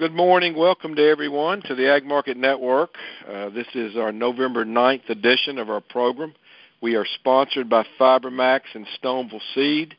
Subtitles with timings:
[0.00, 0.56] good morning.
[0.56, 2.94] Welcome to everyone to the Ag Market Network.
[3.28, 6.32] Uh, this is our November 9th edition of our program.
[6.80, 9.94] We are sponsored by FiberMax and Stoneville Seed.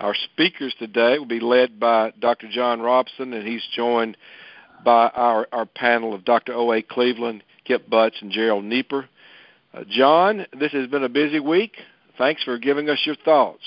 [0.00, 2.48] Our speakers today will be led by Dr.
[2.50, 4.16] John Robinson, and he's joined
[4.84, 6.54] by our, our panel of Dr.
[6.54, 6.82] O.A.
[6.82, 9.08] Cleveland, Kip Butts, and Gerald Nieper.
[9.72, 11.76] Uh, John, this has been a busy week.
[12.18, 13.62] Thanks for giving us your thoughts.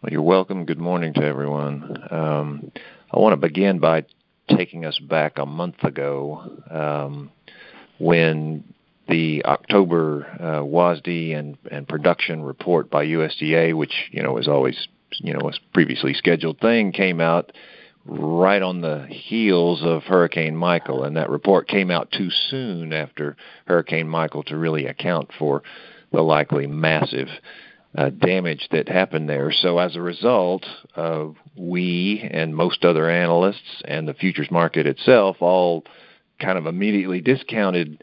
[0.00, 0.66] Well, you're welcome.
[0.66, 1.96] Good morning to everyone.
[2.12, 2.72] Um,
[3.12, 4.04] I want to begin by
[4.56, 7.30] taking us back a month ago um,
[7.98, 8.64] when
[9.08, 14.88] the October uh, WASDE and, and production report by USDA, which you know was always
[15.18, 17.52] you know was previously scheduled thing, came out
[18.06, 23.36] right on the heels of Hurricane Michael, and that report came out too soon after
[23.66, 25.62] Hurricane Michael to really account for
[26.12, 27.28] the likely massive
[27.96, 29.52] uh, damage that happened there.
[29.52, 30.64] So as a result,
[30.96, 31.26] uh,
[31.60, 35.84] we and most other analysts and the futures market itself all
[36.40, 38.02] kind of immediately discounted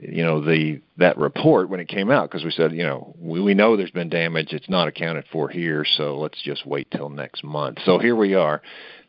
[0.00, 3.40] you know the that report when it came out because we said you know we,
[3.40, 4.52] we know there's been damage.
[4.52, 7.78] It's not accounted for here so let's just wait till next month.
[7.84, 8.62] So here we are.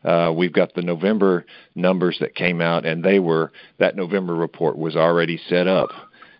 [0.04, 4.76] Uh, we've got the november numbers that came out and they were that november report
[4.76, 5.88] was already set up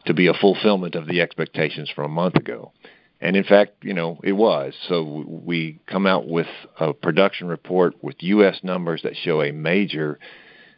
[0.04, 2.70] to be a fulfillment of the expectations from a month ago
[3.26, 4.72] and in fact, you know, it was.
[4.88, 6.46] So we come out with
[6.78, 8.60] a production report with U.S.
[8.62, 10.20] numbers that show a major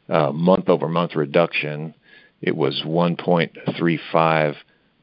[0.09, 1.95] uh, month-over-month reduction.
[2.41, 4.55] It was 1.35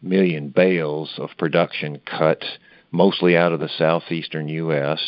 [0.02, 2.44] million bales of production cut,
[2.90, 5.00] mostly out of the southeastern U.S.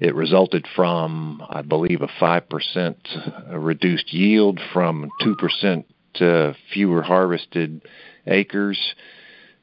[0.00, 5.84] It resulted from, I believe, a 5% reduced yield from 2%
[6.16, 7.80] to fewer harvested
[8.26, 8.78] acres.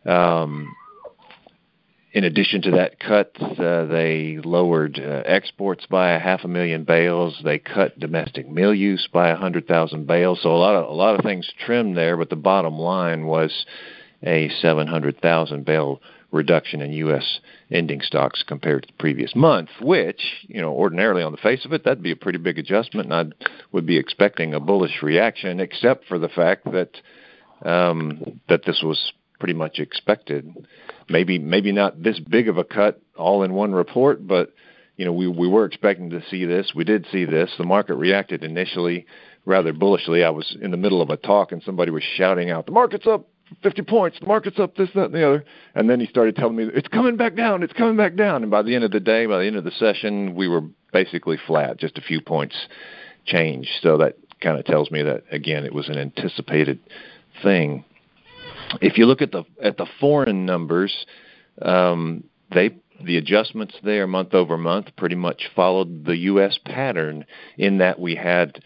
[0.03, 0.75] Um,
[2.17, 6.83] in addition to that cut, uh, they lowered uh, exports by a half a million
[6.83, 7.39] bales.
[7.43, 10.39] They cut domestic mill use by a hundred thousand bales.
[10.41, 13.67] So a lot of a lot of things trimmed there, but the bottom line was
[14.23, 16.01] a seven hundred thousand bale
[16.31, 17.39] reduction in U.S.
[17.69, 21.71] ending stocks compared to the previous month, which, you know, ordinarily on the face of
[21.71, 25.59] it, that'd be a pretty big adjustment, and I would be expecting a bullish reaction,
[25.59, 26.97] except for the fact that
[27.61, 30.51] um, that this was pretty much expected.
[31.09, 34.53] Maybe maybe not this big of a cut all in one report, but
[34.97, 36.73] you know we we were expecting to see this.
[36.75, 37.51] We did see this.
[37.57, 39.05] The market reacted initially
[39.45, 40.23] rather bullishly.
[40.23, 43.07] I was in the middle of a talk and somebody was shouting out, "The market's
[43.07, 43.27] up
[43.63, 44.19] 50 points.
[44.19, 46.89] The market's up this, that, and the other." And then he started telling me, "It's
[46.89, 47.63] coming back down.
[47.63, 49.63] It's coming back down." And by the end of the day, by the end of
[49.63, 52.55] the session, we were basically flat, just a few points
[53.25, 53.69] change.
[53.81, 56.79] So that kind of tells me that again, it was an anticipated
[57.43, 57.85] thing
[58.81, 61.05] if you look at the at the foreign numbers,
[61.61, 62.23] um,
[62.53, 66.59] they the adjustments there month over month pretty much followed the U.S.
[66.65, 67.25] pattern
[67.57, 68.59] in that we had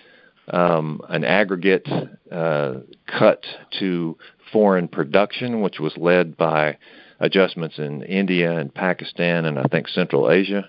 [0.49, 1.87] um, an aggregate
[2.31, 2.73] uh,
[3.07, 3.45] cut
[3.79, 4.17] to
[4.51, 6.77] foreign production, which was led by
[7.19, 10.67] adjustments in India and Pakistan and I think Central Asia,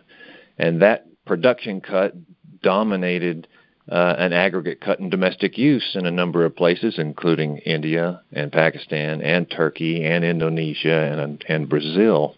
[0.59, 2.14] and that production cut
[2.62, 3.49] dominated
[3.93, 8.51] uh, an aggregate cut in domestic use in a number of places, including India and
[8.51, 12.35] Pakistan and Turkey and Indonesia and and Brazil.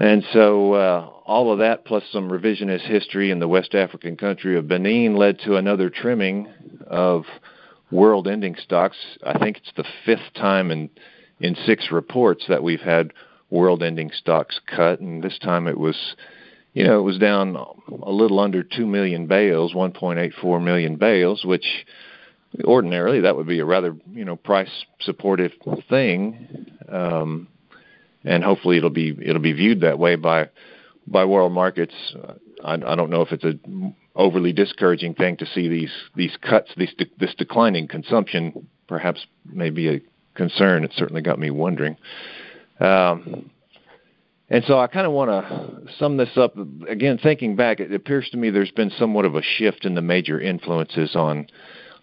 [0.00, 4.56] And so uh, all of that, plus some revisionist history in the West African country
[4.56, 6.48] of Benin, led to another trimming
[6.86, 7.24] of
[7.90, 8.96] world ending stocks.
[9.22, 10.88] I think it's the fifth time in
[11.40, 13.12] in six reports that we've had
[13.50, 16.16] world ending stocks cut, and this time it was
[16.76, 21.86] you know, it was down a little under 2 million bales, 1.84 million bales, which
[22.64, 24.68] ordinarily that would be a rather, you know, price
[25.00, 25.52] supportive
[25.88, 26.66] thing.
[26.86, 27.48] Um,
[28.24, 30.50] and hopefully it'll be it'll be viewed that way by
[31.06, 31.94] by world markets.
[32.62, 33.54] I, I don't know if it's a
[34.14, 39.70] overly discouraging thing to see these these cuts, these de- this declining consumption, perhaps may
[39.70, 40.00] be a
[40.34, 40.84] concern.
[40.84, 41.96] It certainly got me wondering.
[42.80, 43.50] Um,
[44.48, 46.56] and so I kind of want to sum this up.
[46.88, 50.02] Again, thinking back, it appears to me there's been somewhat of a shift in the
[50.02, 51.48] major influences on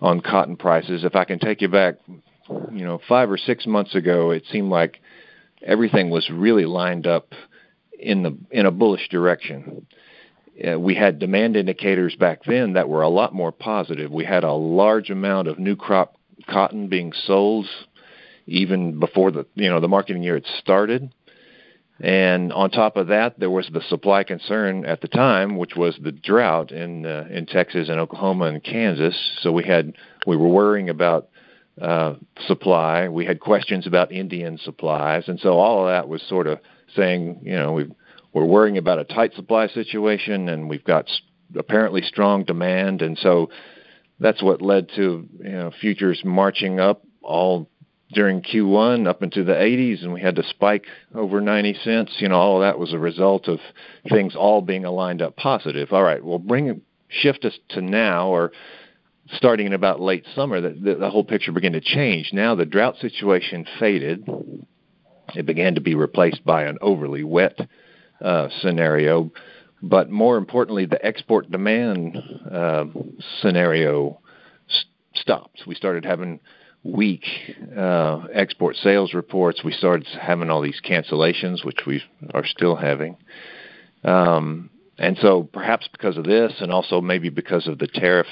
[0.02, 1.06] on cotton prices.
[1.06, 4.70] If I can take you back, you know, five or six months ago, it seemed
[4.70, 5.00] like
[5.62, 7.34] everything was really lined up
[7.98, 9.86] in the in a bullish direction.
[10.68, 14.12] Uh, we had demand indicators back then that were a lot more positive.
[14.12, 17.66] We had a large amount of new crop cotton being sold
[18.46, 21.10] even before the you know the marketing year had started
[22.04, 25.98] and on top of that, there was the supply concern at the time, which was
[26.04, 29.16] the drought in uh, in Texas and Oklahoma and Kansas.
[29.42, 29.94] So we had
[30.28, 31.30] we were worrying about
[31.82, 32.16] uh,
[32.46, 33.08] supply.
[33.08, 36.60] We had questions about Indian supplies, and so all of that was sort of
[36.94, 37.86] saying, you know, we
[38.34, 41.10] we're worrying about a tight supply situation, and we've got
[41.56, 43.50] apparently strong demand, and so
[44.20, 47.70] that's what led to you know futures marching up all
[48.14, 52.16] during Q1 up into the 80s, and we had to spike over 90 cents.
[52.20, 53.60] You know, all of that was a result of
[54.10, 55.92] things all being aligned up positive.
[55.92, 58.52] All right, well, bring shift us to now, or
[59.32, 62.32] starting in about late summer, the, the, the whole picture began to change.
[62.34, 64.28] Now the drought situation faded.
[65.36, 67.58] It began to be replaced by an overly wet
[68.22, 69.32] uh, scenario.
[69.82, 72.18] But more importantly, the export demand
[72.50, 72.86] uh,
[73.42, 74.20] scenario
[74.68, 75.64] st- stopped.
[75.68, 76.40] We started having
[76.84, 77.26] weak
[77.78, 79.64] uh, export sales reports.
[79.64, 82.02] We started having all these cancellations, which we
[82.34, 83.18] are still having.
[84.04, 88.28] Um, and so perhaps because of this, and also maybe because of the tariff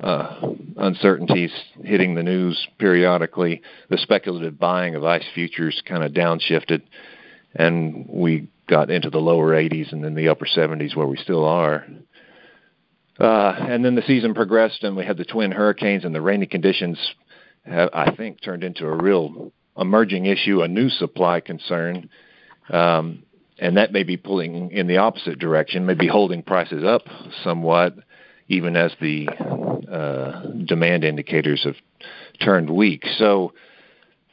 [0.00, 6.82] uh, uncertainties hitting the news periodically, the speculative buying of ICE futures kind of downshifted,
[7.54, 11.44] and we got into the lower 80s and then the upper 70s where we still
[11.44, 11.84] are.
[13.18, 16.46] Uh, and then the season progressed, and we had the twin hurricanes, and the rainy
[16.46, 16.98] conditions,
[17.64, 22.08] have, I think, turned into a real emerging issue, a new supply concern.
[22.68, 23.24] Um,
[23.58, 27.02] and that may be pulling in the opposite direction, maybe holding prices up
[27.44, 27.94] somewhat,
[28.48, 29.28] even as the
[29.90, 31.76] uh, demand indicators have
[32.40, 33.04] turned weak.
[33.18, 33.52] So,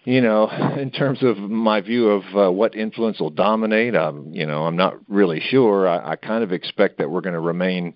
[0.05, 0.49] you know,
[0.79, 4.77] in terms of my view of uh, what influence will dominate, um, you know, I'm
[4.77, 5.87] not really sure.
[5.87, 7.93] I, I kind of expect that we're going to remain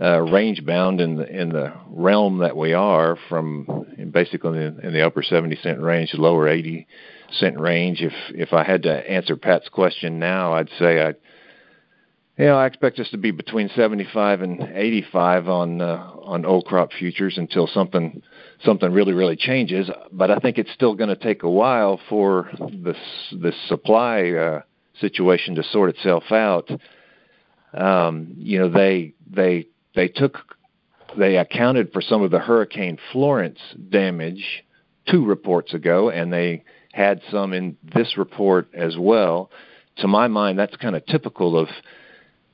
[0.00, 4.86] uh, range bound in the in the realm that we are, from basically in the,
[4.88, 6.86] in the upper 70 cent range, to lower 80
[7.38, 8.02] cent range.
[8.02, 11.08] If if I had to answer Pat's question now, I'd say I,
[12.36, 16.66] you know, I expect us to be between 75 and 85 on uh, on old
[16.66, 18.22] crop futures until something
[18.64, 19.88] something really really changes.
[20.12, 22.98] But I think it's still going to take a while for this
[23.32, 24.60] this supply uh,
[25.00, 26.70] situation to sort itself out.
[27.72, 30.38] Um, you know, they they they took
[31.18, 33.58] they accounted for some of the Hurricane Florence
[33.88, 34.64] damage
[35.08, 36.62] two reports ago, and they
[36.92, 39.50] had some in this report as well.
[39.98, 41.68] To my mind, that's kind of typical of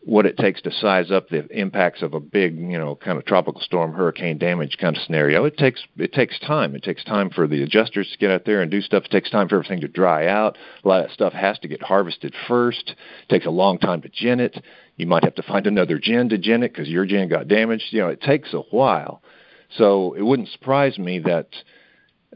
[0.05, 3.25] what it takes to size up the impacts of a big, you know, kind of
[3.25, 5.45] tropical storm, hurricane damage kind of scenario.
[5.45, 6.75] It takes it takes time.
[6.75, 9.05] It takes time for the adjusters to get out there and do stuff.
[9.05, 10.59] It takes time for everything to dry out.
[10.85, 12.91] A lot of stuff has to get harvested first.
[13.23, 14.61] It takes a long time to gin it.
[14.97, 17.85] You might have to find another gin to gin it because your gin got damaged.
[17.91, 19.23] You know, it takes a while.
[19.79, 21.49] So it wouldn't surprise me that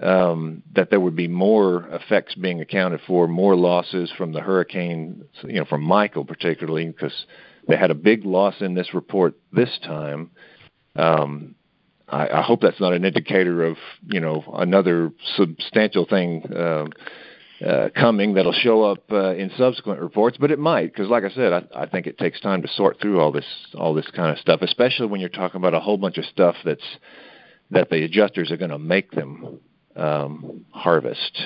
[0.01, 5.25] um, that there would be more effects being accounted for, more losses from the hurricane,
[5.45, 7.25] you know, from Michael particularly, because
[7.69, 10.31] they had a big loss in this report this time.
[10.95, 11.55] Um,
[12.09, 13.77] I, I hope that's not an indicator of,
[14.07, 16.87] you know, another substantial thing uh,
[17.65, 21.31] uh, coming that'll show up uh, in subsequent reports, but it might, because like I
[21.31, 24.31] said, I, I think it takes time to sort through all this all this kind
[24.31, 26.85] of stuff, especially when you're talking about a whole bunch of stuff that's
[27.71, 29.59] that the adjusters are going to make them
[29.97, 31.43] um, harvest.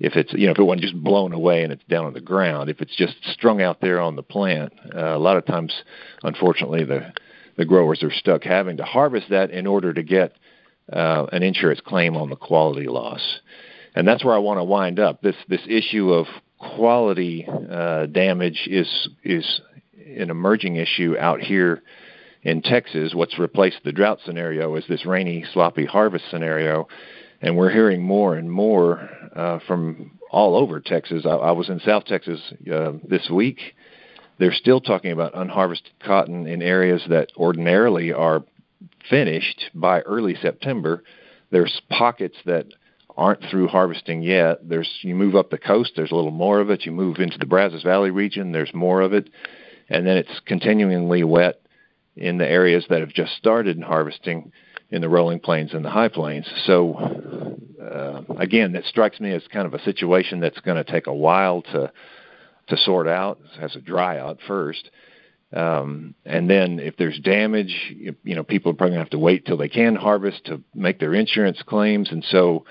[0.00, 2.20] If it's you know if it wasn't just blown away and it's down on the
[2.20, 5.72] ground, if it's just strung out there on the plant, uh, a lot of times,
[6.22, 7.12] unfortunately, the
[7.56, 10.36] the growers are stuck having to harvest that in order to get
[10.92, 13.40] uh, an insurance claim on the quality loss,
[13.94, 15.22] and that's where I want to wind up.
[15.22, 16.26] This this issue of
[16.58, 19.60] quality uh, damage is is
[20.16, 21.82] an emerging issue out here
[22.42, 23.14] in Texas.
[23.14, 26.88] What's replaced the drought scenario is this rainy, sloppy harvest scenario
[27.40, 31.24] and we're hearing more and more uh, from all over Texas.
[31.26, 32.40] I, I was in South Texas
[32.72, 33.60] uh, this week.
[34.38, 38.42] They're still talking about unharvested cotton in areas that ordinarily are
[39.08, 41.04] finished by early September.
[41.50, 42.66] There's pockets that
[43.16, 44.68] aren't through harvesting yet.
[44.68, 46.84] There's you move up the coast, there's a little more of it.
[46.84, 49.30] You move into the Brazos Valley region, there's more of it,
[49.88, 51.60] and then it's continuingly wet
[52.16, 54.52] in the areas that have just started harvesting
[54.94, 56.48] in the rolling plains and the high plains.
[56.66, 56.94] So
[57.82, 61.14] uh, again, that strikes me as kind of a situation that's going to take a
[61.14, 61.92] while to
[62.68, 63.40] to sort out.
[63.56, 64.88] It has to dry out first.
[65.52, 69.18] Um, and then if there's damage, you, know, people are probably going to have to
[69.18, 72.10] wait till they can harvest to make their insurance claims.
[72.10, 72.64] And so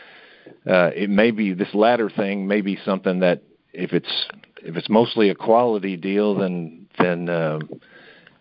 [0.67, 4.25] uh, it may be this latter thing may be something that if it's
[4.63, 7.69] if it's mostly a quality deal, then then um,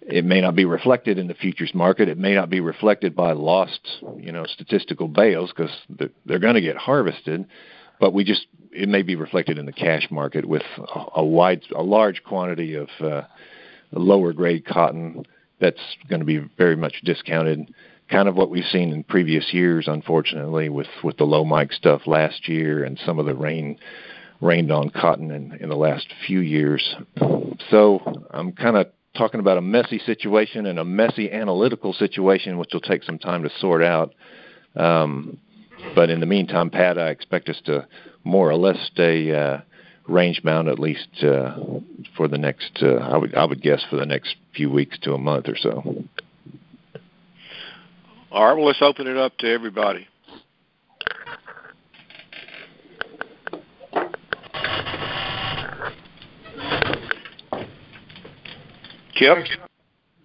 [0.07, 2.09] it may not be reflected in the futures market.
[2.09, 3.81] It may not be reflected by lost,
[4.19, 5.71] you know, statistical bales because
[6.27, 7.47] they're, going to get harvested.
[8.01, 11.63] But we just it may be reflected in the cash market with a, a wide,
[11.75, 13.23] a large quantity of uh,
[13.93, 15.25] lower grade cotton
[15.61, 17.73] that's going to be very much discounted.
[18.11, 22.03] Kind of what we've seen in previous years, unfortunately, with with the low mic stuff
[22.07, 23.79] last year and some of the rain
[24.41, 26.97] rained on cotton in, in the last few years.
[27.71, 28.01] So
[28.33, 32.81] I'm kind of talking about a messy situation and a messy analytical situation, which will
[32.81, 34.15] take some time to sort out.
[34.77, 35.39] Um,
[35.95, 37.87] but in the meantime, Pat, I expect us to
[38.25, 39.59] more or less stay uh,
[40.09, 41.57] range bound at least uh,
[42.17, 42.79] for the next.
[42.83, 45.57] Uh, I would I would guess for the next few weeks to a month or
[45.57, 46.05] so.
[48.31, 48.55] All right.
[48.55, 50.07] Well, let's open it up to everybody.
[59.35, 59.51] Thanks.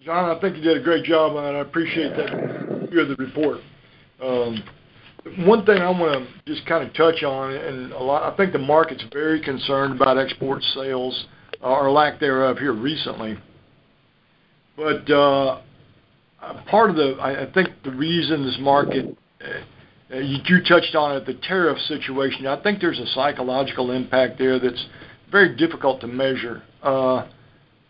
[0.03, 1.57] John, I think you did a great job on it.
[1.57, 2.87] I appreciate that.
[2.89, 3.59] Hear the report.
[4.23, 4.63] Um,
[5.39, 8.53] one thing I want to just kind of touch on, and a lot, I think
[8.53, 11.25] the market's very concerned about export sales
[11.61, 13.37] uh, or lack thereof here recently.
[14.77, 15.61] But uh,
[16.69, 21.25] part of the, I think the reason this market, uh, you, you touched on it,
[21.25, 22.47] the tariff situation.
[22.47, 24.85] I think there's a psychological impact there that's
[25.31, 26.63] very difficult to measure.
[26.81, 27.27] Uh,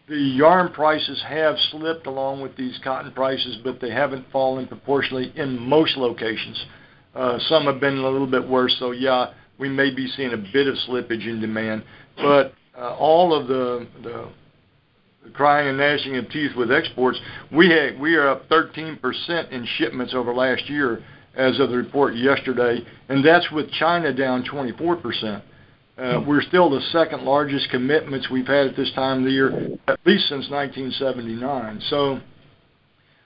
[0.07, 5.33] the yarn prices have slipped along with these cotton prices, but they haven't fallen proportionally
[5.35, 6.65] in most locations.
[7.13, 10.37] Uh, some have been a little bit worse, so yeah, we may be seeing a
[10.37, 11.83] bit of slippage in demand.
[12.15, 14.29] But uh, all of the, the
[15.33, 17.19] crying and gnashing of teeth with exports,
[17.51, 21.03] we had, we are up 13% in shipments over last year
[21.35, 25.41] as of the report yesterday, and that's with China down 24%.
[25.97, 29.49] Uh, we're still the second largest commitments we've had at this time of the year,
[29.87, 31.81] at least since 1979.
[31.89, 32.19] So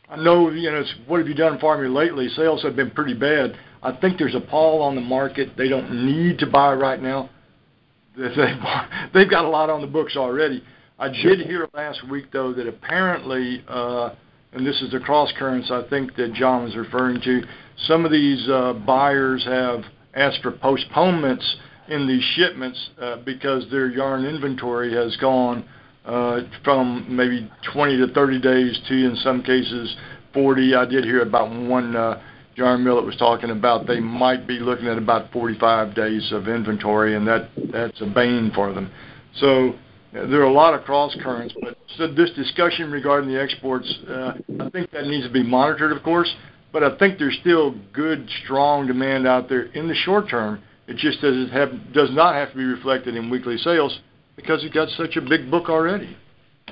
[0.09, 2.29] I know, you know, it's, what have you done for me lately?
[2.29, 3.57] Sales have been pretty bad.
[3.83, 5.57] I think there's a pall on the market.
[5.57, 7.29] They don't need to buy right now.
[8.17, 10.63] They've got a lot on the books already.
[10.97, 14.11] I did hear last week, though, that apparently, uh,
[14.53, 17.41] and this is the cross currents I think that John was referring to,
[17.87, 21.57] some of these uh, buyers have asked for postponements
[21.87, 25.65] in these shipments uh, because their yarn inventory has gone
[26.05, 29.95] uh, from maybe 20 to 30 days to, in some cases,
[30.33, 30.75] 40.
[30.75, 32.21] I did hear about one uh,
[32.55, 36.47] yarn mill that was talking about they might be looking at about 45 days of
[36.47, 38.91] inventory, and that that's a bane for them.
[39.35, 39.75] So
[40.13, 44.69] there are a lot of cross currents, but so this discussion regarding the exports, I
[44.71, 46.33] think that needs to be monitored, of course.
[46.73, 50.97] But I think there's still good, strong demand out there in the short term it
[50.97, 53.99] just does have does not have to be reflected in weekly sales
[54.35, 56.17] because it got such a big book already.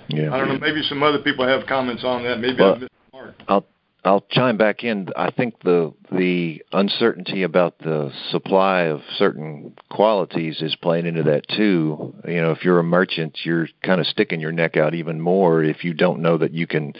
[0.09, 0.33] Yeah.
[0.33, 0.59] I don't know.
[0.59, 2.39] Maybe some other people have comments on that.
[2.39, 3.35] Maybe well, I missed part.
[3.47, 3.65] I'll
[4.03, 5.07] I'll chime back in.
[5.15, 11.47] I think the the uncertainty about the supply of certain qualities is playing into that
[11.47, 12.13] too.
[12.27, 15.63] You know, if you're a merchant, you're kind of sticking your neck out even more
[15.63, 16.93] if you don't know that you can,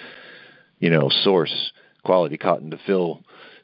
[0.79, 1.73] you know, source
[2.03, 3.23] quality cotton to fill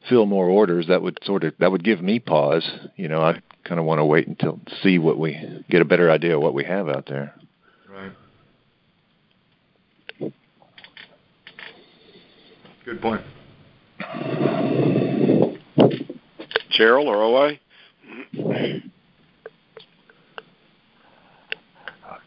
[0.09, 2.67] fill more orders, that would sort of that would give me pause.
[2.95, 6.09] You know, I kind of want to wait until see what we get a better
[6.09, 7.33] idea of what we have out there.
[7.89, 8.13] Right.
[12.85, 13.21] Good point.
[16.69, 17.53] Gerald or OA?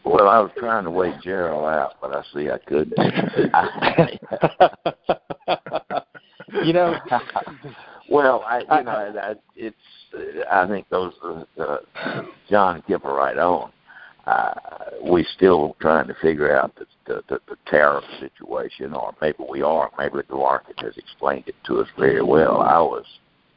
[0.03, 2.97] Well, I was trying to wait Gerald out, but I see I couldn't.
[6.65, 6.97] you know.
[8.09, 9.75] Well, I you know that it's.
[10.51, 11.13] I think those
[11.59, 11.77] uh,
[12.49, 13.71] John Kipper right on.
[14.25, 14.53] Uh,
[15.09, 19.61] we still trying to figure out the, the, the, the tariff situation, or maybe we
[19.63, 19.89] are.
[19.97, 22.61] Maybe the market has explained it to us very well.
[22.61, 23.05] I was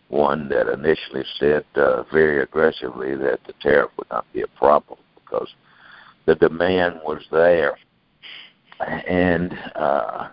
[0.09, 4.99] one that initially said uh, very aggressively that the tariff would not be a problem
[5.14, 5.49] because
[6.26, 7.76] the demand was there,
[9.09, 10.28] and uh,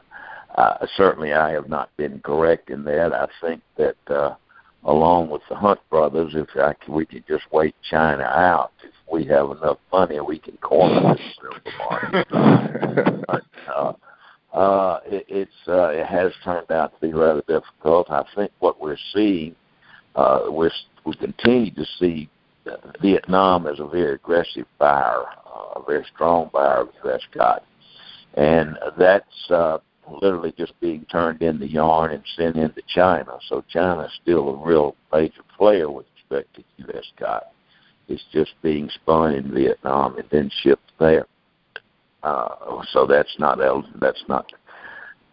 [0.60, 3.13] uh, certainly I have not been correct in that.
[3.13, 4.36] I think that uh,
[4.84, 8.92] along with the Hunt brothers, if I can, we could just wait China out, if
[9.10, 12.28] we have enough money, we can corner this silver market.
[13.28, 13.94] but, uh,
[14.54, 18.10] uh, it, it's uh, it has turned out to be rather difficult.
[18.10, 19.56] I think what we're seeing,
[20.16, 20.72] uh, we're,
[21.06, 22.30] we continue to see
[23.01, 27.22] Vietnam as a very aggressive buyer, uh, a very strong buyer of U.S.
[27.34, 27.63] cotton,
[28.34, 29.78] and that's uh,
[30.22, 33.38] literally just being turned into yarn and sent into China.
[33.48, 37.06] So China is still a real major player with respect to U.S.
[37.18, 37.50] cotton.
[38.08, 41.25] It's just being spun in Vietnam and then shipped there.
[42.24, 43.60] Uh, so that's not
[44.01, 44.51] that's not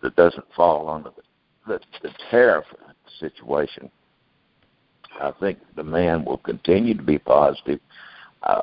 [0.03, 1.11] that doesn't fall under
[1.67, 2.65] the, the, the tariff
[3.19, 3.91] situation.
[5.21, 7.81] I think demand will continue to be positive.
[8.43, 8.63] Uh,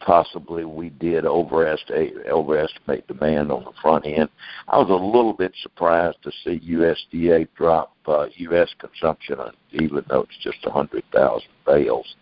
[0.00, 4.28] possibly we did overestimate overestimate demand on the front end.
[4.68, 8.68] I was a little bit surprised to see USDA drop uh, U.S.
[8.78, 9.38] consumption,
[9.72, 12.14] even though it's just 100,000 bales.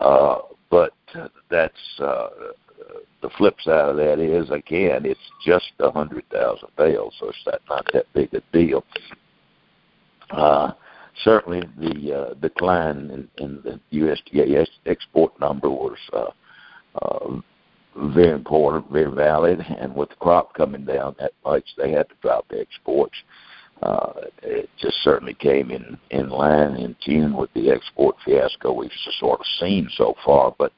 [0.00, 0.38] Uh,
[0.70, 0.92] but
[1.50, 2.28] that's uh,
[3.22, 7.38] the flip side of that is again, it's just a hundred thousand bales, so it's
[7.46, 8.84] that not that big a deal.
[10.30, 10.72] Uh,
[11.22, 16.30] certainly, the uh, decline in, in the USDA export number was uh,
[17.00, 17.40] uh,
[17.96, 22.14] very important, very valid, and with the crop coming down that much, they had to
[22.22, 23.16] drop the exports.
[23.82, 28.90] Uh, it just certainly came in in line in tune with the export fiasco we've
[29.18, 30.54] sort of seen so far.
[30.56, 30.72] But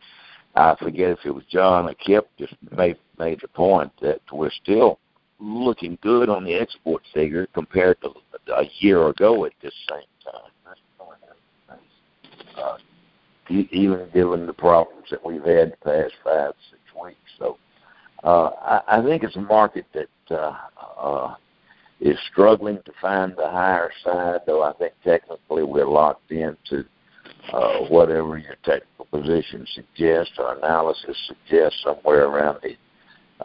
[0.54, 4.50] I forget if it was John or Kip just made made the point that we're
[4.50, 4.98] still
[5.38, 8.10] looking good on the export figure compared to
[8.54, 10.50] a year ago at this same time.
[12.56, 12.76] Uh,
[13.50, 17.18] even given the problems that we've had the past five, six weeks.
[17.38, 17.58] So
[18.22, 20.56] uh, I, I think it's a market that uh,
[20.98, 21.34] uh,
[22.00, 26.84] is struggling to find the higher side, though I think technically we're locked into
[27.52, 32.76] uh, whatever your technical position suggests or analysis suggests, somewhere around the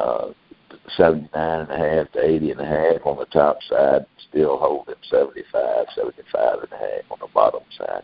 [0.01, 0.31] uh,
[0.95, 4.95] 79 and a half to 80 and a half on the top side, still holding
[5.09, 8.03] 75, 75 and a half on the bottom side.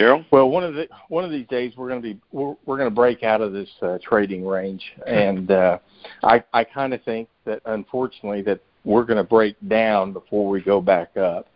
[0.00, 0.24] Gerald?
[0.30, 2.88] Well, one of the one of these days we're going to be we're, we're going
[2.88, 5.78] to break out of this uh, trading range, and uh,
[6.22, 10.62] I I kind of think that unfortunately that we're going to break down before we
[10.62, 11.48] go back up.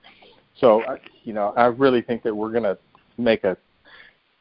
[0.60, 0.82] So
[1.22, 2.76] you know I really think that we're going to
[3.16, 3.56] make a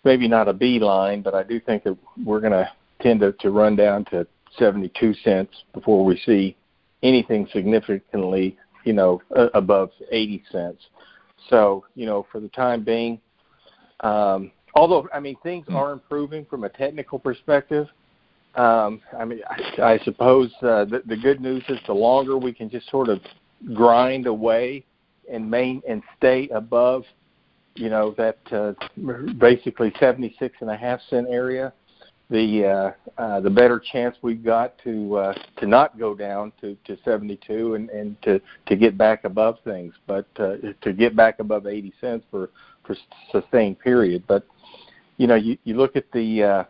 [0.04, 2.70] maybe not a beeline, but I do think that we're going to
[3.02, 6.58] tend to, to run down to 72 cents before we see
[7.04, 9.22] anything significantly you know
[9.54, 10.88] above 80 cents.
[11.50, 13.22] So you know for the time being
[14.04, 15.76] um, although, I mean, things hmm.
[15.76, 17.88] are improving from a technical perspective.
[18.56, 22.54] Um, I mean, I, I suppose uh, the, the good news is the longer we
[22.54, 23.20] can just sort of
[23.74, 24.86] grind away
[25.32, 27.04] and main and stay above,
[27.76, 28.74] you know, that uh,
[29.40, 31.74] basically 76 and a half cent area,
[32.30, 32.66] the
[33.18, 36.98] uh, uh, the better chance we've got to uh, to not go down to, to
[37.04, 41.68] 72 and, and to to get back above things, but uh, to get back above
[41.68, 42.50] 80 cents for
[43.32, 44.24] sustained period.
[44.28, 44.46] But
[45.18, 46.64] you know, you, you look at the uh,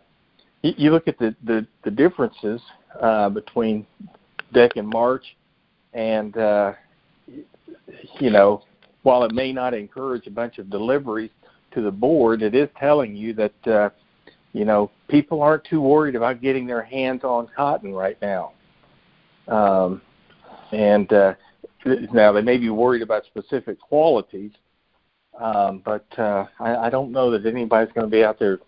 [0.62, 2.60] you, look at the the, the differences
[3.00, 3.86] uh, between
[4.54, 5.24] Dec and March,
[5.92, 6.72] and uh,
[8.20, 8.62] you know,
[9.02, 11.30] while it may not encourage a bunch of deliveries
[11.72, 13.90] to the board, it is telling you that uh,
[14.52, 18.52] you know people aren't too worried about getting their hands on cotton right now.
[19.48, 20.00] Um,
[20.72, 21.34] and uh,
[22.12, 24.52] now they may be worried about specific qualities,
[25.40, 28.60] um, but uh, I, I don't know that anybody's going to be out there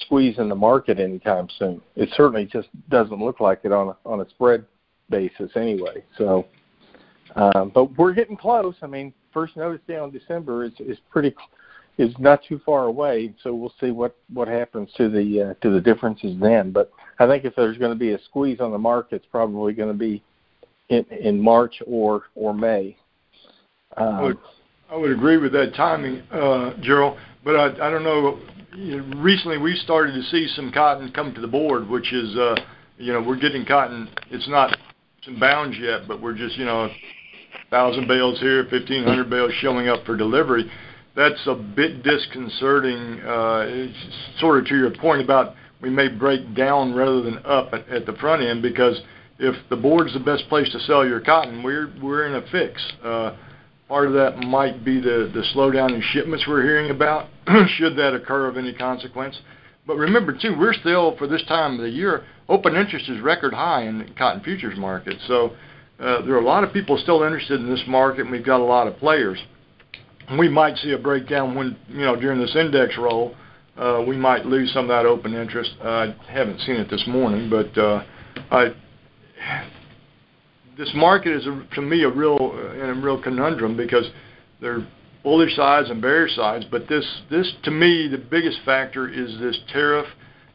[0.00, 1.82] squeezing the market anytime soon.
[1.94, 4.64] It certainly just doesn't look like it on a, on a spread
[5.10, 6.02] basis anyway.
[6.16, 6.46] So,
[7.34, 8.74] um, but we're getting close.
[8.82, 11.34] I mean, first notice day on December is is pretty
[11.98, 13.34] is not too far away.
[13.42, 16.72] So we'll see what what happens to the uh, to the differences then.
[16.72, 19.74] But I think if there's going to be a squeeze on the market, it's probably
[19.74, 20.22] going to be
[20.88, 22.96] in in March or or May.
[23.98, 24.38] Um,
[24.88, 27.18] I would agree with that timing, uh, Gerald.
[27.44, 28.38] But I, don't know.
[29.16, 32.56] Recently, we started to see some cotton come to the board, which is, uh,
[32.98, 34.08] you know, we're getting cotton.
[34.30, 34.76] It's not
[35.24, 36.88] some bounds yet, but we're just, you know,
[37.70, 40.70] thousand bales here, fifteen hundred bales showing up for delivery.
[41.16, 43.20] That's a bit disconcerting.
[43.20, 43.88] Uh,
[44.38, 48.12] sort of to your point about we may break down rather than up at, the
[48.20, 49.00] front end because
[49.38, 52.92] if the board's the best place to sell your cotton, we're we're in a fix.
[53.88, 57.28] Part of that might be the, the slowdown in shipments we're hearing about,
[57.76, 59.38] should that occur of any consequence.
[59.86, 63.54] But remember, too, we're still, for this time of the year, open interest is record
[63.54, 65.14] high in the cotton futures market.
[65.28, 65.52] So
[66.00, 68.60] uh, there are a lot of people still interested in this market, and we've got
[68.60, 69.38] a lot of players.
[70.36, 73.36] We might see a breakdown when, you know, during this index roll,
[73.76, 75.70] uh, we might lose some of that open interest.
[75.80, 78.02] I haven't seen it this morning, but uh,
[78.50, 78.74] I
[80.76, 84.04] this market is a, to me a real a real conundrum because
[84.60, 84.86] there are
[85.22, 86.64] bullish sides and bearish sides.
[86.70, 90.06] But this this to me the biggest factor is this tariff.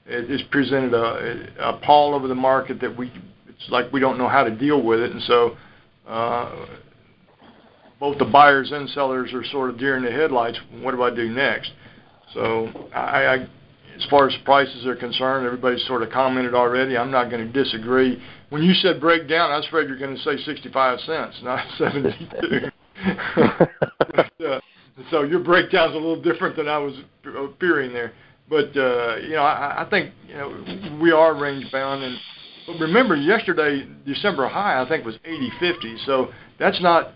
[0.05, 3.12] It has presented a, a pall over the market that we
[3.47, 5.57] it's like we don't know how to deal with it, and so.
[6.07, 6.65] Uh,
[7.99, 10.57] both the buyers and sellers are sort of deer in the headlights.
[10.81, 11.71] What do I do next?
[12.34, 13.36] So I, I
[13.95, 16.97] as far as prices are concerned, everybody's sort of commented already.
[16.97, 18.19] I'm not going to disagree.
[18.51, 22.69] When you said breakdown, I was afraid you're going to say 65 cents, not 72.
[24.13, 24.59] but, uh,
[25.09, 26.93] so your breakdown's a little different than I was
[27.61, 28.11] fearing there.
[28.49, 32.17] But uh, you know, I, I think you know we are range bound, and
[32.67, 36.27] but remember yesterday December high I think was 80.50, so
[36.59, 37.13] that's not.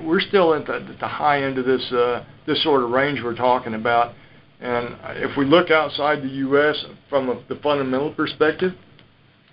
[0.00, 3.20] We're still at the, at the high end of this uh, this sort of range
[3.20, 4.14] we're talking about
[4.60, 6.84] And if we look outside the U.S.
[7.08, 8.74] from a, the fundamental perspective,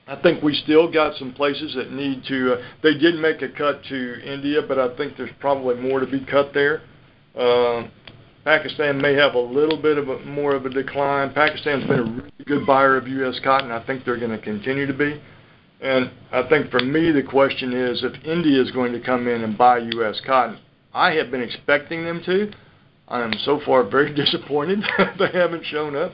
[0.08, 2.54] I think we still got some places that need to.
[2.54, 6.06] Uh, they did make a cut to India, but I think there's probably more to
[6.06, 6.84] be cut there.
[7.36, 7.88] Uh,
[8.44, 11.34] Pakistan may have a little bit of a, more of a decline.
[11.34, 13.40] Pakistan's been a really good buyer of U.S.
[13.44, 13.72] cotton.
[13.72, 15.20] I think they're going to continue to be.
[15.82, 19.44] And I think for me, the question is if India is going to come in
[19.44, 20.22] and buy U.S.
[20.24, 20.60] cotton.
[20.94, 22.52] I have been expecting them to.
[23.08, 24.80] I am so far very disappointed
[25.20, 26.12] they haven't shown up,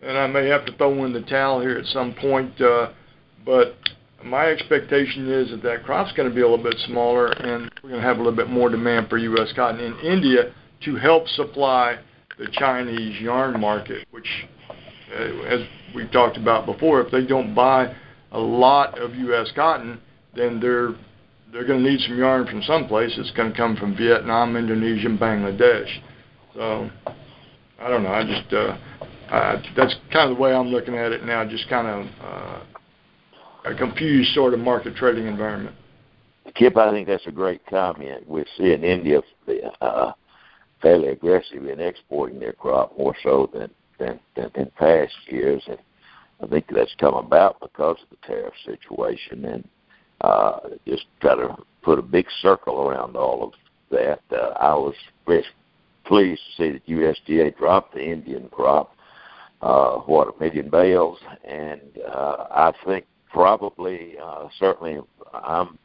[0.00, 2.58] and I may have to throw in the towel here at some point.
[2.58, 2.92] Uh,
[3.46, 3.76] but
[4.24, 7.90] my expectation is that that crop's going to be a little bit smaller, and we're
[7.90, 9.52] going to have a little bit more demand for U.S.
[9.54, 10.52] cotton in India
[10.84, 11.98] to help supply
[12.38, 14.28] the Chinese yarn market, which,
[15.14, 15.60] uh, as
[15.94, 17.94] we've talked about before, if they don't buy
[18.32, 19.50] a lot of U.S.
[19.54, 20.00] cotton,
[20.34, 20.94] then they're
[21.52, 23.12] they're going to need some yarn from someplace.
[23.16, 25.88] It's going to come from Vietnam, Indonesia, and Bangladesh.
[26.54, 26.90] So
[27.78, 28.10] I don't know.
[28.10, 28.76] I just uh,
[29.30, 31.48] I, that's kind of the way I'm looking at it now.
[31.48, 32.60] Just kind of uh,
[33.66, 35.74] a confused sort of market trading environment.
[36.54, 38.26] Kip, I think that's a great comment.
[38.26, 39.20] We're seeing India
[39.80, 40.12] uh,
[40.80, 45.78] fairly aggressive in exporting their crop more so than, than, than in past years, and
[46.42, 49.44] I think that's come about because of the tariff situation.
[49.44, 49.68] And
[50.20, 53.52] uh, just try to put a big circle around all of
[53.90, 54.20] that.
[54.30, 54.94] Uh, I was
[55.26, 55.44] very
[56.04, 58.94] pleased to see that USDA dropped the Indian crop,
[59.62, 64.98] uh, what a million bales, and uh, I think probably, uh, certainly,
[65.34, 65.78] I'm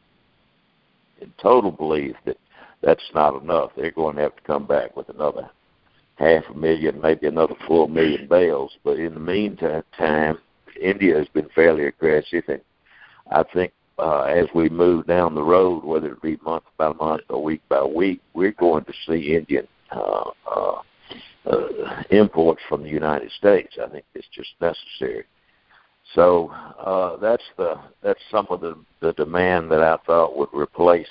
[1.20, 2.38] in total belief that
[2.82, 3.72] that's not enough.
[3.76, 5.50] They're going to have to come back with another
[6.16, 8.72] half a million, maybe another full million bales.
[8.82, 10.38] But in the meantime,
[10.80, 12.62] India has been fairly aggressive, and
[13.30, 17.24] I think uh, as we move down the road, whether it be month by month
[17.28, 20.80] or week by week, we're going to see Indian uh, uh,
[21.50, 23.76] uh, imports from the United States.
[23.78, 25.26] I think it's just necessary.
[26.14, 31.08] So uh, that's the that's some of the the demand that I thought would replace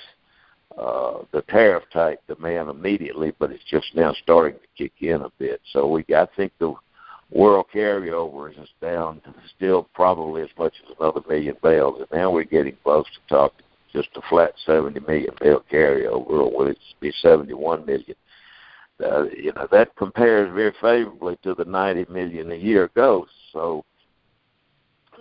[0.78, 5.30] uh, the tariff type demand immediately, but it's just now starting to kick in a
[5.38, 5.60] bit.
[5.72, 6.74] So we I think the
[7.30, 9.20] world carryover is down
[9.56, 13.64] still probably as much as another million bales, and now we're getting close to talking
[13.92, 18.14] just a flat 70 million bale carryover, or will it be 71 million?
[19.04, 23.26] Uh, you know that compares very favorably to the 90 million a year ago.
[23.52, 23.84] So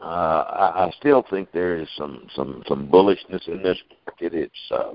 [0.02, 4.34] uh, I, I still think there is some some some bullishness in this market.
[4.34, 4.94] It's uh,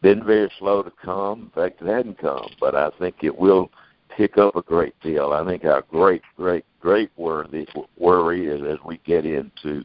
[0.00, 1.42] been very slow to come.
[1.42, 3.70] In fact, it hadn't come, but I think it will
[4.16, 5.32] pick up a great deal.
[5.32, 7.66] I think our great, great, great worthy
[7.96, 9.84] worry is as we get into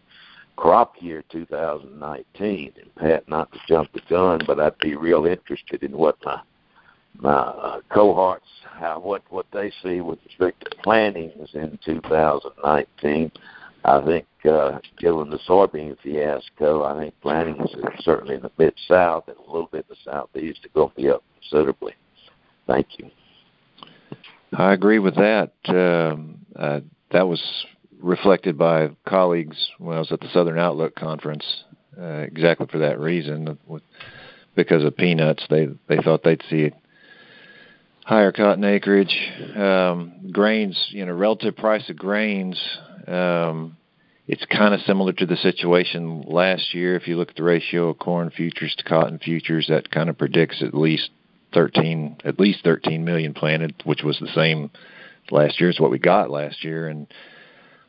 [0.55, 2.73] crop year 2019.
[2.81, 6.41] And Pat, not to jump the gun, but I'd be real interested in what my
[7.19, 13.31] my uh, cohorts, how what what they see with respect to plantings in 2019.
[13.87, 17.69] I think, uh, given the soybean fiasco, I think plantings
[18.01, 20.95] certainly in the mid south and a little bit in the southeast are going to
[20.95, 21.93] be up considerably.
[22.67, 23.09] Thank you.
[24.57, 25.53] I agree with that.
[25.67, 27.41] Um, uh, that was
[28.01, 31.45] reflected by colleagues when I was at the Southern Outlook conference,
[31.99, 33.57] uh, exactly for that reason.
[34.55, 36.71] Because of peanuts, they they thought they'd see
[38.05, 39.15] higher cotton acreage.
[39.55, 42.59] Um, grains, you know, relative price of grains.
[43.07, 43.76] Um,
[44.27, 46.95] it's kind of similar to the situation last year.
[46.95, 50.17] If you look at the ratio of corn futures to cotton futures, that kind of
[50.17, 51.09] predicts at least
[51.53, 54.69] 13, at least 13 million planted, which was the same
[55.31, 56.89] last year as what we got last year.
[56.89, 57.07] And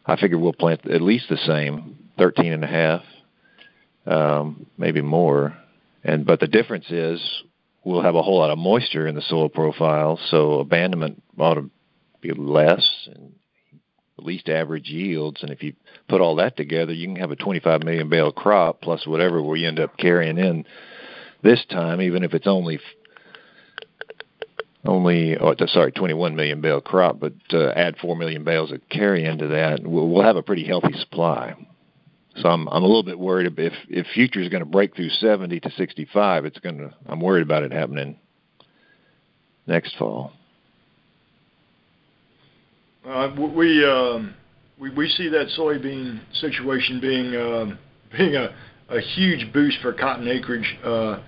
[0.06, 3.02] I figure we'll plant at least the same, 13 and a half,
[4.06, 5.56] um, maybe more.
[6.04, 7.20] And but the difference is
[7.84, 11.68] we'll have a whole lot of moisture in the soil profile, so abandonment ought to
[12.20, 13.32] be less and
[14.18, 15.42] at least average yields.
[15.42, 15.74] And if you
[16.08, 19.64] put all that together, you can have a 25 million bale crop plus whatever we
[19.64, 20.64] end up carrying in
[21.42, 22.80] this time, even if it's only
[24.84, 29.24] only oh, sorry 21 million bale crop, but uh, add 4 million bales of carry
[29.24, 31.54] into that, we'll, we'll have a pretty healthy supply.
[32.36, 35.10] So I'm I'm a little bit worried if if future is going to break through
[35.10, 38.18] 70 to 65, it's going to I'm worried about it happening
[39.66, 40.32] next fall.
[43.08, 44.34] Uh, we, um,
[44.78, 47.74] we we see that soybean situation being uh,
[48.16, 48.54] being a,
[48.90, 51.18] a huge boost for cotton acreage uh,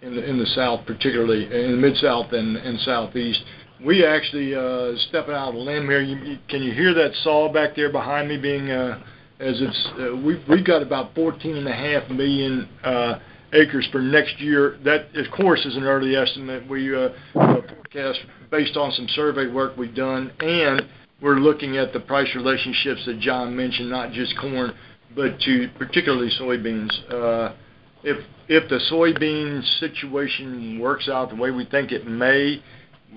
[0.00, 3.42] in the in the south, particularly in the mid south and, and southeast.
[3.84, 6.00] We actually uh, stepping out of a limb here.
[6.00, 9.02] You, can you hear that saw back there behind me being uh,
[9.40, 13.18] as it's uh, we we've got about 14 and a half million uh,
[13.54, 14.78] acres for next year.
[14.84, 16.68] That, of course, is an early estimate.
[16.68, 16.94] We
[17.32, 18.20] forecast
[18.52, 20.86] based on some survey work we've done, and
[21.20, 24.74] we're looking at the price relationships that John mentioned, not just corn,
[25.14, 26.90] but to particularly soybeans.
[27.12, 27.54] Uh,
[28.04, 32.62] if if the soybean situation works out the way we think it may,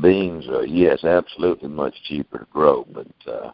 [0.00, 2.86] Beans are, yes, absolutely much cheaper to grow.
[2.92, 3.50] But uh,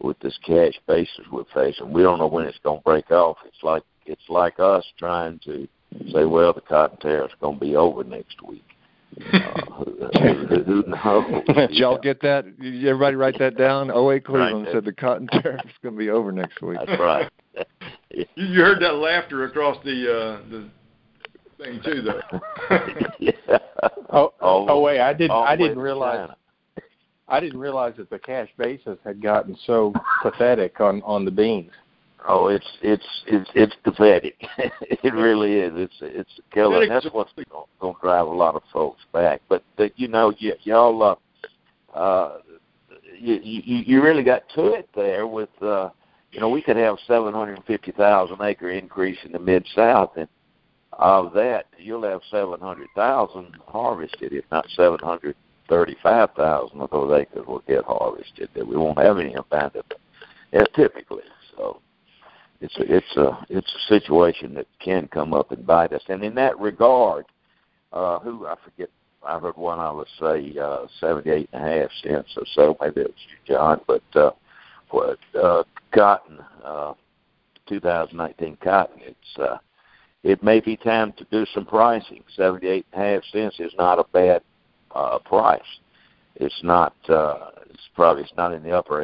[0.00, 3.38] with this cash basis we're facing, we don't know when it's gonna break off.
[3.44, 5.68] It's like us trying to
[6.12, 8.64] say, well, the cotton tariff's gonna be over next week.
[9.18, 11.46] Who knows?
[11.54, 12.46] Did y'all get that?
[12.58, 13.90] Everybody write that down?
[13.90, 14.20] O.A.
[14.20, 16.78] Cleveland said the cotton tariff is gonna be over next week.
[16.86, 17.30] That's right.
[18.34, 20.68] You heard that laughter across the uh, the
[21.56, 22.20] thing too, though.
[23.18, 23.32] Yeah.
[24.10, 26.36] Oh, wait, I didn't I didn't realize China.
[27.28, 31.70] I didn't realize that the cash basis had gotten so pathetic on on the beans.
[32.28, 34.36] Oh, it's it's it's it's pathetic.
[35.04, 35.72] It really is.
[36.00, 36.86] It's a killer.
[36.86, 37.32] That's what's
[37.80, 39.40] gonna drive a lot of folks back.
[39.48, 39.64] But,
[39.96, 41.16] you know, y'all uh,
[41.98, 42.38] uh,
[43.18, 45.90] you you really got to it there with, uh,
[46.30, 50.28] you know, we could have 750,000 acre increase in the Mid-South, and
[50.92, 58.48] of that, you'll have 700,000 harvested, if not 735,000 of those acres will get harvested,
[58.54, 59.94] that we won't have any abandonment,
[60.74, 61.22] typically.
[62.62, 66.02] It's a, it's a it's a situation that can come up and bite us.
[66.08, 67.26] And in that regard,
[67.92, 68.88] uh, who I forget,
[69.26, 71.88] I heard one of us say uh, $0.785
[72.36, 73.80] or so, maybe it was you, John.
[74.88, 76.38] For uh, uh, cotton,
[77.66, 79.60] 2019 cotton, It's
[80.22, 82.22] it may be time to do some pricing.
[82.38, 84.42] $0.785 is not a bad
[85.24, 85.60] price.
[86.36, 89.02] It's not, it's probably it's not in the upper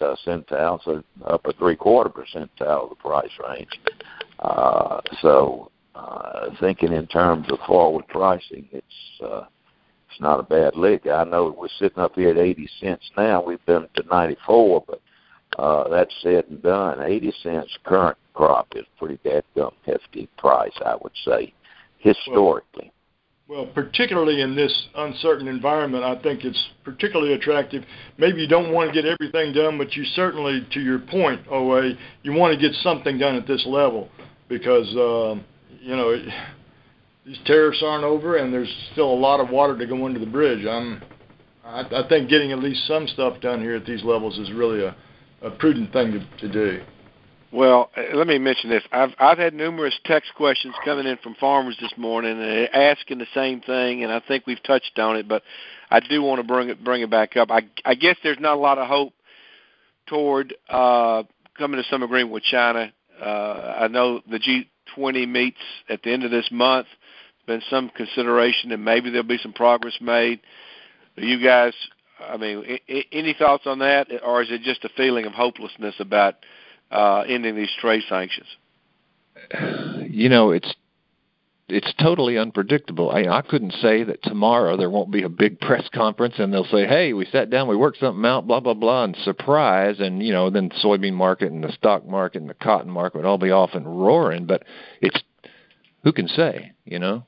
[0.00, 3.70] Uh, 80% percentile, so uh, upper three-quarter percentile of the price range.
[4.40, 5.70] Uh, so,
[6.60, 8.84] thinking in terms of forward pricing, it's
[9.20, 11.06] it's not a bad lick.
[11.06, 13.42] I know we're sitting up here at $0.80 now.
[13.42, 15.00] We've been to $0.94, but
[15.90, 21.52] that said and done, $0.80 current crop is pretty dadgum hefty price, I would say,
[21.98, 22.92] historically.
[23.48, 27.84] Well, particularly in this uncertain environment, I think it's particularly attractive.
[28.18, 32.32] Maybe you don't wanna get everything done, but you certainly, to your point, O.A., you
[32.32, 34.08] wanna get something done at this level
[34.48, 35.44] because, um,
[35.80, 36.16] you know,
[37.24, 40.26] these tariffs aren't over, and there's still a lot of water to go under the
[40.26, 40.66] bridge.
[40.66, 41.00] I'm,
[41.64, 45.50] I think getting at least some stuff done here at these levels is really a
[45.50, 46.82] prudent thing to do.
[47.56, 48.82] Well, uh, let me mention this.
[48.92, 53.62] I've had numerous text questions coming in from farmers this morning, and asking the same
[53.62, 55.42] thing, and I think we've touched on it, but
[55.90, 57.50] I do wanna bring it bring it back up.
[57.50, 59.14] I guess there's not a lot of hope
[60.04, 61.22] toward uh,
[61.56, 62.92] coming to some agreement with China.
[63.24, 64.38] I know the
[64.94, 65.56] G20 meets
[65.88, 66.88] at the end of this month.
[67.46, 70.40] Been some consideration that maybe there'll be some progress made.
[71.14, 71.72] You guys,
[72.20, 72.80] I mean,
[73.12, 76.34] any thoughts on that, or is it just a feeling of hopelessness about
[76.90, 78.46] Uh, ending these trade sanctions?
[80.08, 80.72] You know, it's
[81.68, 83.10] it's totally unpredictable.
[83.10, 86.64] I, I couldn't say that tomorrow there won't be a big press conference and they'll
[86.66, 90.22] say, "Hey, we sat down, we worked something out, blah blah blah," and surprise, and
[90.22, 93.26] you know, then the soybean market and the stock market and the cotton market would
[93.26, 94.46] all be off and roaring.
[94.46, 94.64] But
[95.00, 95.20] it's
[96.04, 97.24] who can say, you know,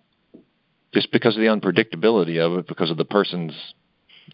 [0.94, 3.52] just because of the unpredictability of it, because of the person's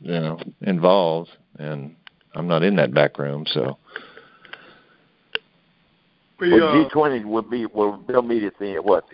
[0.00, 1.96] you know involved, and
[2.34, 3.78] I'm not in that back room, so.
[6.40, 9.04] Well, G20 will be will they'll meet at the what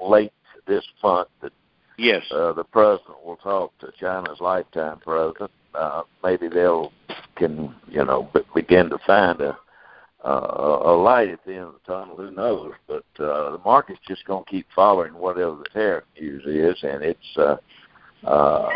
[0.00, 0.32] late
[0.66, 1.28] this month.
[1.40, 1.52] That
[1.98, 5.50] yes, uh, the president will talk to China's lifetime president.
[5.74, 6.92] Uh, maybe they'll
[7.36, 9.58] can you know begin to find a
[10.24, 12.16] uh, a light at the end of the tunnel.
[12.16, 12.72] Who knows?
[12.86, 17.02] But uh, the market's just going to keep following whatever the tariff news is, and
[17.02, 17.56] it's uh,
[18.24, 18.68] uh,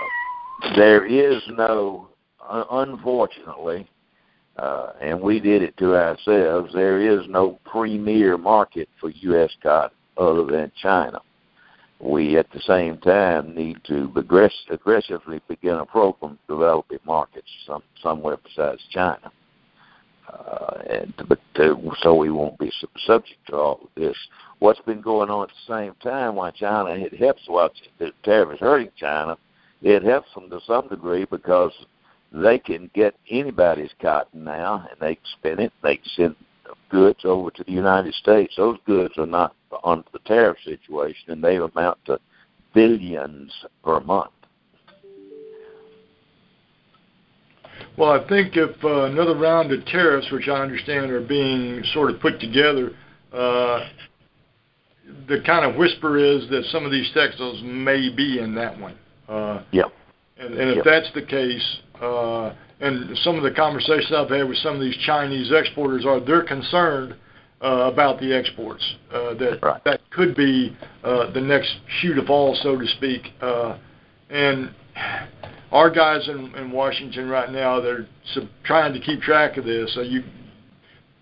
[0.75, 2.09] there is no,
[2.49, 3.89] uh, unfortunately,
[4.59, 6.73] uh, and we did it to ourselves.
[6.73, 9.51] There is no premier market for U.S.
[9.63, 11.21] cotton other than China.
[11.99, 17.83] We, at the same time, need to aggress- aggressively begin a program developing markets some,
[18.03, 19.31] somewhere besides China.
[20.29, 21.39] Uh, and but
[22.03, 22.73] so we won't be
[23.07, 24.17] subject to all of this.
[24.59, 28.55] What's been going on at the same time while China it helps while the tariff
[28.55, 29.39] is hurting China,
[29.83, 31.73] it helps them to some degree because
[32.33, 35.73] they can get anybody's cotton now and they can spin it.
[35.83, 36.37] They can send
[36.91, 38.55] goods over to the United States.
[38.57, 42.19] Those goods are not under the tariff situation, and they amount to
[42.75, 43.53] billions
[43.85, 44.31] per month.
[47.97, 52.11] Well, I think if uh, another round of tariffs, which I understand are being sort
[52.11, 52.93] of put together,
[53.33, 53.89] uh,
[55.29, 58.99] the kind of whisper is that some of these textiles may be in that one.
[59.29, 59.93] Uh, yep.
[60.39, 60.85] And, and if yep.
[60.85, 64.97] that's the case, uh, and some of the conversations I've had with some of these
[65.07, 67.17] Chinese exporters are they're concerned
[67.63, 68.85] uh, about the exports.
[69.11, 69.83] Uh, that right.
[69.85, 73.33] that could be uh, the next shoe to fall, so to speak.
[73.41, 73.79] Uh,
[74.29, 74.75] and
[75.73, 79.95] our guys in, in Washington right now, they're sub- trying to keep track of this.
[79.95, 80.23] So you,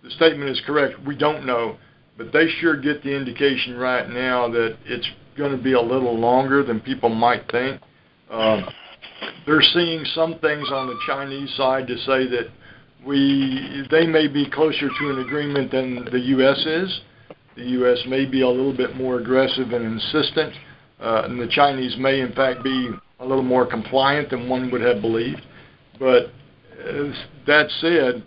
[0.03, 0.95] the statement is correct.
[1.07, 1.77] We don't know,
[2.19, 6.19] but they sure get the indication right now that it's going to be a little
[6.19, 7.81] longer than people might think.
[8.31, 8.69] Um,
[9.47, 12.49] they're seeing some things on the Chinese side to say that
[13.05, 16.59] we they may be closer to an agreement than the U.S.
[16.67, 17.01] is.
[17.57, 17.99] The U.S.
[18.09, 20.55] may be a little bit more aggressive and insistent,
[21.01, 24.81] uh, and the Chinese may in fact be a little more compliant than one would
[24.81, 25.43] have believed.
[25.99, 26.27] But
[26.83, 27.13] uh,
[27.47, 28.25] that said,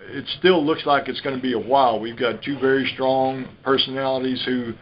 [0.00, 2.00] it still looks like it's going to be a while.
[2.00, 4.74] We've got two very strong personalities who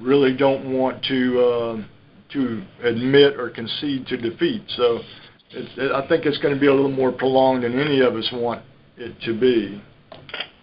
[0.00, 1.84] really don't want to uh,
[2.32, 4.62] to admit or concede to defeat.
[4.76, 5.00] So
[5.50, 8.14] it, it, I think it's going to be a little more prolonged than any of
[8.14, 8.62] us want
[8.96, 9.82] it to be.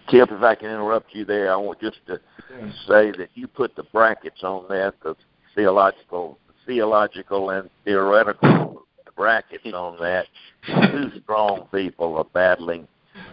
[0.08, 2.72] Kip, if I can interrupt you there, I want just to yeah.
[2.88, 5.14] say that you put the brackets on that, the
[5.54, 10.26] theological, theological and theoretical brackets on that.
[10.66, 12.88] Two strong people are battling,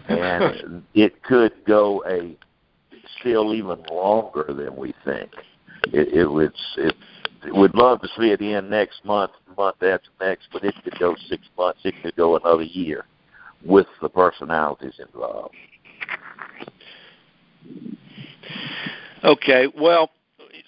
[0.08, 2.36] and it could go a
[3.20, 5.30] still even longer than we think.
[5.92, 6.94] It, it would it
[7.46, 11.14] would love to see it end next month, month after next, but it could go
[11.28, 13.04] six months, it could go another year
[13.64, 15.54] with the personalities involved.
[19.24, 20.10] Okay, well,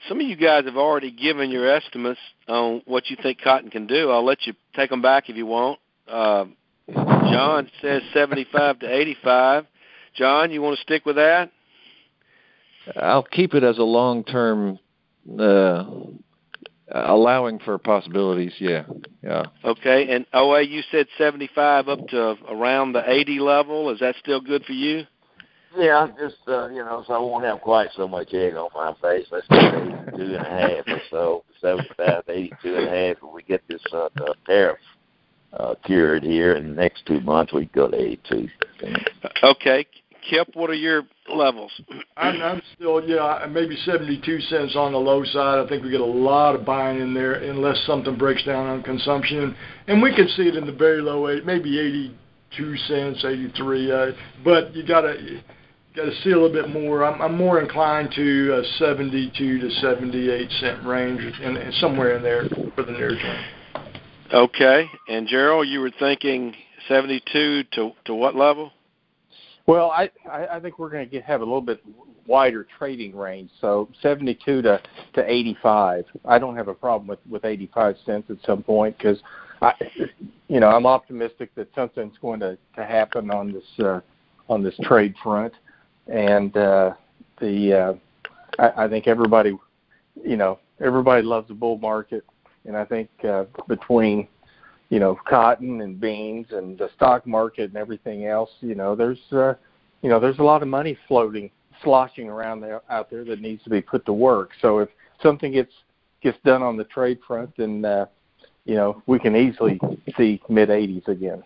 [0.08, 3.86] some of you guys have already given your estimates on what you think cotton can
[3.86, 4.10] do.
[4.10, 5.78] I'll let you take them back if you want.
[6.08, 6.46] Uh,
[6.92, 9.66] John says 75 to 85.
[10.16, 11.52] John, you want to stick with that?
[12.96, 14.78] I'll keep it as a long-term
[15.38, 15.84] uh,
[16.92, 18.52] allowing for possibilities.
[18.58, 18.84] Yeah,
[19.22, 19.44] yeah.
[19.64, 23.90] Okay, and OA, you said 75 up to around the 80 level.
[23.90, 25.04] Is that still good for you?
[25.76, 28.92] Yeah, just uh, you know, so I won't have quite so much egg on my
[29.00, 29.26] face.
[29.30, 29.68] Let's say
[30.16, 33.22] 82 and a half or so, 75 to 82 and a half.
[33.22, 34.08] When we get this uh,
[34.46, 34.78] tariff
[35.52, 38.48] uh, cured here in the next two months, we go to 82.
[39.44, 39.86] Okay,
[40.28, 41.04] Kip, what are your
[41.36, 41.72] levels?
[42.16, 45.64] I'm, I'm still, yeah, maybe 72 cents on the low side.
[45.64, 48.82] I think we get a lot of buying in there unless something breaks down on
[48.82, 49.54] consumption.
[49.86, 53.92] And we can see it in the very low, maybe 82 cents, 83.
[53.92, 54.06] Uh,
[54.44, 55.40] but you got to
[55.96, 57.04] got to see a little bit more.
[57.04, 62.22] I'm, I'm more inclined to a 72 to 78 cent range, and, and somewhere in
[62.22, 63.44] there for the near term.
[64.32, 64.86] Okay.
[65.08, 66.54] And Gerald, you were thinking
[66.88, 68.72] 72 to to what level?
[69.70, 71.80] Well, I I think we're going to have a little bit
[72.26, 73.52] wider trading range.
[73.60, 74.82] So 72 to
[75.14, 76.06] to 85.
[76.24, 79.20] I don't have a problem with with 85 cents at some point because
[79.62, 79.74] I,
[80.48, 84.00] you know, I'm optimistic that something's going to to happen on this uh,
[84.48, 85.52] on this trade front,
[86.08, 86.94] and uh,
[87.40, 87.92] the uh,
[88.58, 89.56] I, I think everybody,
[90.20, 92.24] you know, everybody loves the bull market,
[92.64, 94.26] and I think uh, between
[94.90, 99.20] you know cotton and beans and the stock market and everything else, you know, there's
[99.32, 99.54] uh,
[100.02, 101.50] you know there's a lot of money floating
[101.82, 104.50] sloshing around there out there that needs to be put to work.
[104.60, 104.88] So if
[105.22, 105.72] something gets
[106.22, 108.06] gets done on the trade front, then uh,
[108.64, 109.80] you know we can easily
[110.16, 111.42] see mid 80s again.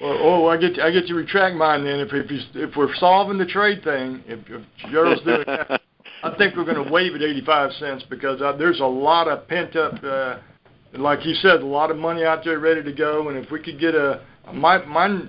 [0.00, 1.98] Well, oh, I get I get to retract mine then.
[2.00, 5.80] If if, if we're solving the trade thing, if, if Gerald's doing that,
[6.22, 9.46] I think we're going to waive at 85 cents because uh, there's a lot of
[9.48, 10.38] pent up, uh,
[10.94, 13.28] like you said, a lot of money out there ready to go.
[13.28, 14.22] And if we could get a
[14.52, 15.22] my my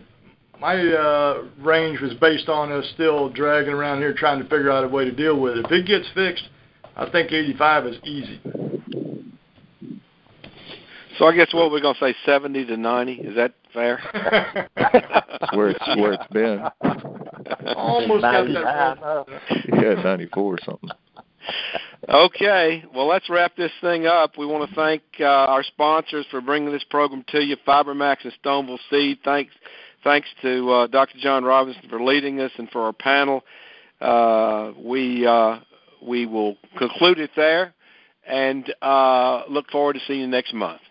[0.60, 4.84] my uh, range was based on us still dragging around here trying to figure out
[4.84, 5.66] a way to deal with it.
[5.66, 6.50] If it gets fixed,
[6.96, 8.42] I think 85 is easy.
[11.18, 14.00] So I guess what we're going to say 70 to 90 is that fair?
[14.76, 16.64] That's where it's where it's been.
[17.76, 19.26] Almost got that.
[19.74, 20.90] Yeah, 94 or something.
[22.10, 24.36] Okay, well let's wrap this thing up.
[24.36, 28.34] We want to thank uh, our sponsors for bringing this program to you, FiberMax and
[28.44, 29.20] Stoneville Seed.
[29.24, 29.54] Thanks
[30.04, 31.20] thanks to uh, Dr.
[31.20, 33.44] John Robinson for leading us and for our panel.
[34.02, 35.60] Uh, we uh,
[36.02, 37.76] we will conclude it there
[38.28, 40.82] and uh, look forward to seeing you next month.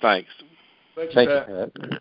[0.00, 0.30] Thanks.
[0.94, 2.00] Thank you, Thank you, Pat.